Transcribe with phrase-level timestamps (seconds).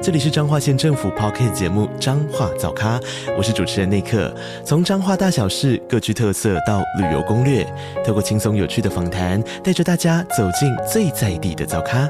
[0.00, 3.00] 这里是彰化县政府 Podcast 节目《彰化早咖》，
[3.36, 4.32] 我是主持人内克。
[4.64, 7.66] 从彰化大小事各具特色到旅游攻略，
[8.06, 12.08] 透过轻松有趣的访谈，带着大家走进最在地的早咖。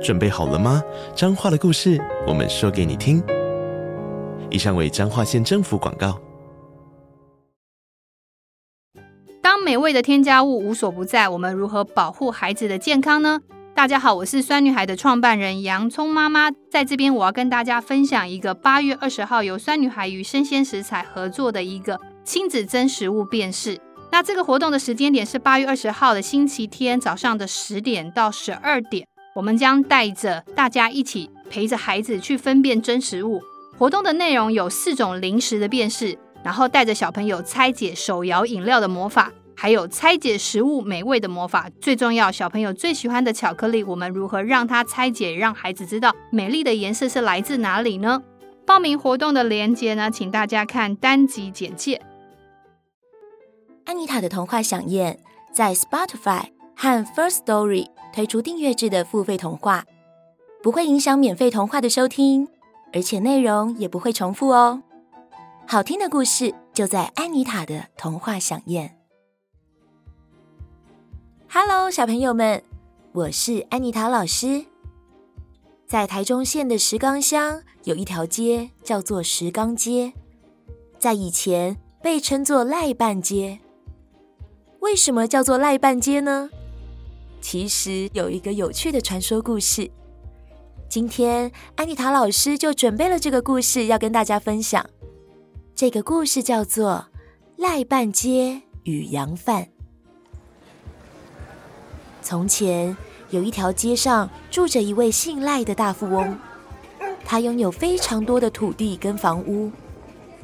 [0.00, 0.80] 准备好了吗？
[1.16, 3.20] 彰化的故事，我们说给你听。
[4.48, 6.16] 以上为彰化县政府广告。
[9.42, 13.40] 当美味的添加物无所不在，我们如何保护孩子的健康呢？
[13.78, 23.78] 大家好，我是酸女孩的创办人洋葱妈妈，在这边我要跟大家分享一个八月二十号由酸女孩与生鲜食材合作的一个亲子真食物辨识。
[24.10, 29.06] 那这个活动的时间点是八月二十号的星期天早上的十点到十二点，
[29.36, 33.40] 我们将带着大家一起陪着孩子去分辨真食物。
[33.78, 39.32] 活动的内容有四种零食的辨识，然后带着小朋友拆解手摇饮料的魔法。
[39.60, 48.22] 还有拆解食物美味的魔法，最重要，小朋友最喜欢的巧克力，我们如何让它拆解，让孩子知道美丽的颜色是来自哪里呢？
[48.64, 52.00] 报名活动的链接呢，请大家看单集简介。
[53.84, 55.18] 安妮塔的童话饗宴
[55.52, 56.44] 在 Spotify
[56.76, 59.84] 和 First Story 推出订阅制的付费童话，
[60.62, 62.46] 不会影响免费童话的收听，
[62.92, 64.84] 而且内容也不会重复哦。
[65.66, 68.97] 好听的故事就在安妮塔的童话饗宴。
[71.50, 72.62] Hello，小朋友们，
[73.12, 74.66] 我是安妮塔老师。
[75.86, 80.12] 在台中县的石冈乡有一条街叫做石冈街，
[80.98, 83.60] 在以前被称作赖半街。
[84.80, 86.50] 为什么叫做赖半街呢？
[87.40, 89.90] 其实有一个有趣的传说故事。
[90.86, 94.84] 今天安妮塔老师就准备了这个故事要跟大家分享。
[95.74, 97.06] 这个故事叫做
[97.56, 99.64] 《赖半街与洋饭》。
[102.28, 102.94] 从前
[103.30, 106.38] 有一条街上住着一位姓赖的大富翁，
[107.24, 109.72] 他拥有非常多的土地跟房屋，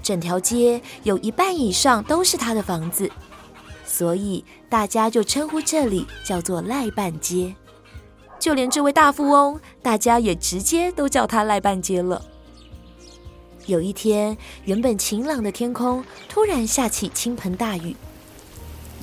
[0.03, 3.11] 整条街有一半以上都是他的房子，
[3.85, 7.55] 所以大家就称呼这里叫做赖半街。
[8.39, 12.25] 就连这位大富翁，大家也直接都叫他赖半街了。
[13.67, 14.35] 有一天，
[14.65, 17.95] 原本晴朗的天空突然下起倾盆大雨。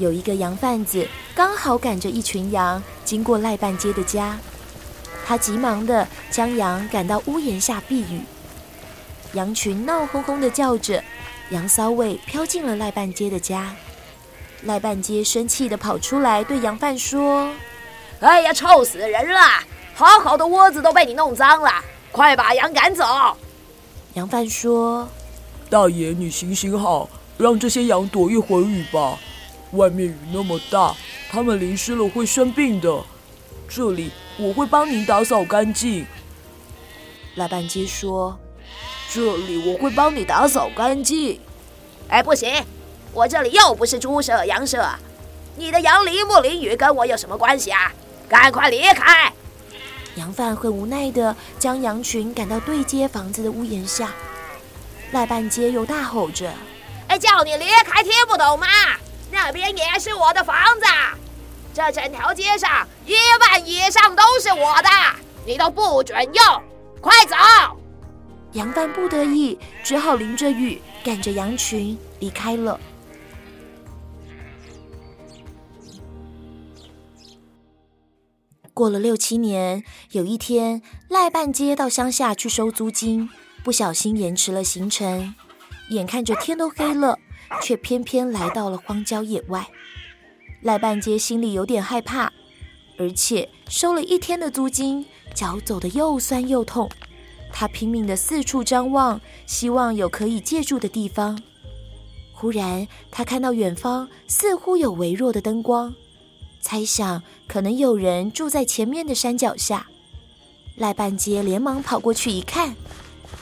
[0.02, 4.36] 有一个羊贩子刚好赶着一群羊经过赖半街的家，
[5.24, 8.22] 他急忙地将羊赶到屋檐下避雨。
[9.34, 11.04] 羊群闹哄哄地叫着，
[11.52, 13.76] 羊骚味飘进了赖半街的家。
[14.64, 17.54] 赖半街生气地跑出来对羊贩说
[18.22, 19.40] ：“哎呀，臭死人了！
[19.94, 21.70] 好好的窝子都被你弄脏了，
[22.12, 23.06] 快把羊赶走！”
[24.16, 25.08] 羊贩说
[25.70, 27.08] ：“大爷，你行行好，
[27.38, 29.20] 让这些羊躲一会儿雨吧。”
[29.72, 30.96] 外面雨那么大，
[31.30, 33.04] 他们淋湿了会生病的。
[33.70, 36.06] 这里我会帮您打扫干净。
[37.36, 38.38] 赖半街说
[39.10, 41.40] ：“这里我会帮你打扫干净。”
[42.10, 42.52] 哎，不行，
[43.14, 44.86] 我这里又不是猪舍、羊舍，
[45.56, 47.94] 你的羊淋不淋雨跟我有什么关系啊？
[48.28, 49.32] 赶快离开！
[50.16, 54.12] 羊贩很无奈地将羊群赶到对接房子的屋檐下。
[55.14, 56.52] 赖半街又大吼着
[57.08, 58.68] ：“哎，叫你离开，听不懂吗？”
[59.44, 60.86] 那边也是我的房子，
[61.74, 64.90] 这整条街上一半以上都是我的，
[65.48, 66.64] 你都不准用，
[67.02, 67.36] 快走！
[68.52, 72.80] 杨帆不得已，只好淋着雨赶着羊群离开了。
[78.76, 83.28] 过了六七年，有一天，赖半街到乡下去收租金，
[83.64, 85.34] 不小心延迟了行程，
[85.90, 87.18] 眼看着天都黑了。
[87.62, 89.68] 却偏偏来到了荒郊野外，
[90.62, 92.32] 赖半街心里有点害怕，
[92.98, 96.90] 而且收了一天的租金，脚走得又酸又痛。
[97.52, 101.38] 他拼命地四处张望，希望有可以借住的地方。
[102.32, 105.94] 忽然，他看到远方似乎有微弱的灯光，
[106.62, 109.88] 猜想可能有人住在前面的山脚下。
[110.78, 112.76] 赖半街连忙跑过去一看，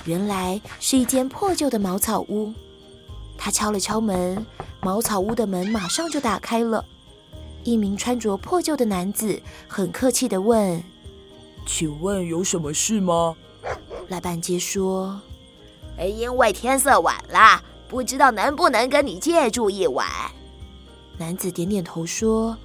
[0.06, 2.52] 原来是一间破旧的茅草屋。
[3.42, 4.46] 他敲了敲门，
[4.82, 6.84] 茅草屋的门马上就打开了。
[7.64, 10.84] 一名穿着破旧的男子很客气的问
[11.66, 13.34] ：“请问有什么事吗？”
[14.10, 15.22] 赖办街说
[15.98, 20.06] ：“哎，因为天色晚了，不知道能不能跟你借住一晚。”
[21.18, 22.58] 男子点点头说：“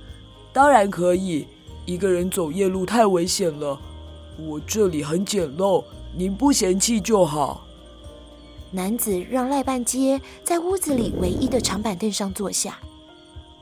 [0.52, 1.46] 当然可以。
[1.86, 3.78] 一个人走夜路太危险了，
[4.38, 5.84] 我这里很简陋，
[6.16, 7.63] 您不嫌弃就好。
[8.74, 12.76] 男子让赖半街在屋子里唯一的长板凳上坐下，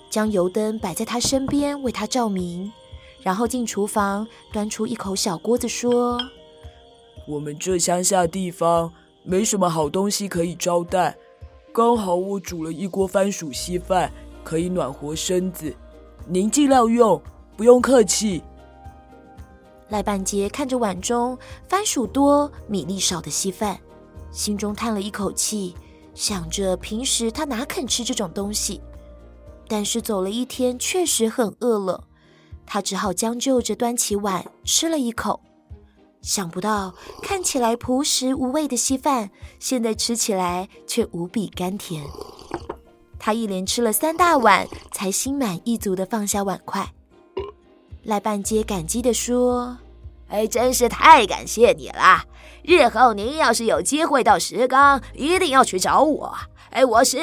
[0.08, 2.72] 将油灯摆在他身边为他照明，
[3.20, 6.18] 然后进厨房端出一口小锅子说
[7.28, 8.90] ：“我们这乡下地方
[9.22, 11.14] 没什么好东西可以招待，
[11.74, 14.10] 刚好我煮了一锅番薯稀饭，
[14.42, 15.76] 可以暖和身子，
[16.26, 17.20] 您尽量用。”
[17.54, 18.42] 不用客气。
[19.90, 21.38] 赖半截看着碗中
[21.68, 23.78] 番薯多、米粒少的稀饭，
[24.32, 25.74] 心中叹了一口气，
[26.14, 28.80] 想着平时他哪肯吃这种东西，
[29.68, 32.02] 但是走了一天，确实很饿了，
[32.66, 35.40] 他只好将就着端起碗吃了一口。
[36.22, 42.04] 想不到看起来朴实无味的稀饭，现在吃起来却无比甘甜。
[43.18, 46.88] 他一连吃了三大碗，才心满意足地放下碗筷。
[48.02, 49.76] 赖半阶感激地说
[50.32, 52.24] ：“哎，真是太感谢你了！
[52.64, 56.34] 日后您要是有机会到石冈，一定要去找我。
[56.70, 57.18] 哎，我是……”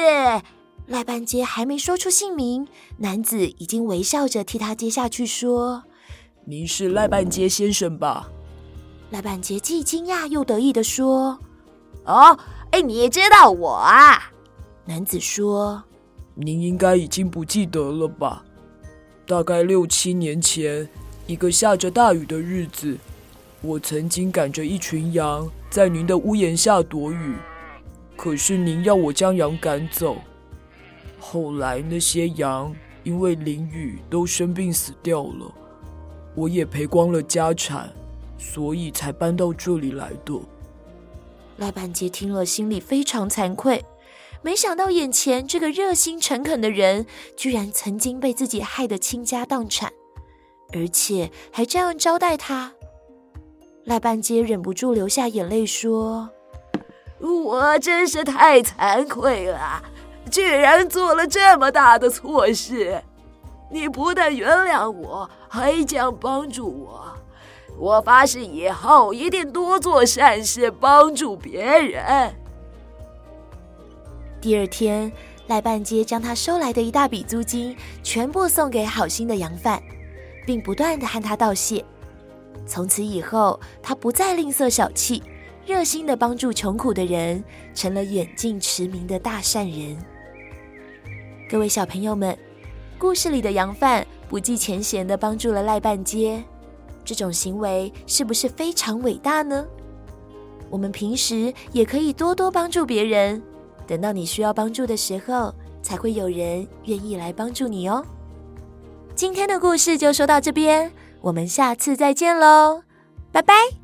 [0.86, 2.68] 赖半阶还没说出姓名，
[2.98, 5.82] 男子已经微笑着替他接下去说
[6.46, 8.28] ：“您是赖半阶先生吧？”
[9.10, 11.36] 赖半杰既惊讶又得意的说
[12.06, 12.38] ：“哦，
[12.70, 14.30] 哎，你知道我啊？”
[14.86, 15.82] 男子说
[16.34, 18.44] ：“您应该已经不记得了吧？”
[19.26, 20.88] 大概六七年前，
[21.30, 22.98] 一个下着大雨的日子，
[23.60, 27.36] 我曾经赶着一群羊在您的屋檐下躲雨，
[28.16, 30.16] 可是您要我将羊赶走。
[31.20, 32.74] 后来那些羊
[33.04, 35.54] 因为淋雨都生病死掉了，
[36.34, 37.88] 我也赔光了家产，
[38.36, 40.34] 所以才搬到这里来的。
[41.58, 43.84] 赖半阶听了，心里非常惭愧。
[44.42, 47.06] 没想到眼前这个热心诚恳的人，
[47.36, 49.92] 居然曾经被自己害得倾家荡产，
[50.72, 52.72] 而且还这样招待他。
[53.84, 56.30] 赖半街忍不住流下眼泪说
[57.18, 59.82] ：“我真是太惭愧了，
[60.30, 63.02] 居然做了这么大的错事。
[63.70, 67.16] 你不但原谅我，还将帮助我。
[67.78, 72.34] 我发誓以后一定多做善事，帮助别人。”
[74.40, 75.10] 第二天，
[75.48, 79.82] 赖半街将他收来的一大笔租金全部送给好心的羊贩，
[80.50, 81.84] 并不断地和他道谢。
[82.66, 85.22] 从此以后，他不再吝啬小气，
[85.64, 89.96] 热心地帮助穷苦的人，成了远近驰名的大善人。
[91.48, 92.36] 各位小朋友们，
[92.98, 96.42] 故事里的羊贩不计前嫌地帮助了赖半街，
[97.04, 99.64] 这种行为是不是非常伟大呢？
[100.68, 103.40] 我们平时也可以多多帮助别人。
[103.86, 108.04] 等到你需要帮助的时候，才会有人愿意来帮助你哦。
[109.20, 110.90] 今天的故事就说到这边，
[111.20, 112.84] 我们下次再见喽，
[113.30, 113.79] 拜拜。